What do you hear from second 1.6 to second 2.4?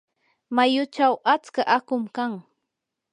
aqum kan.